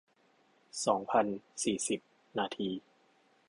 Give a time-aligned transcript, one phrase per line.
[0.85, 1.25] สองพัน
[1.63, 1.99] สี่สิบ
[2.39, 2.69] นาที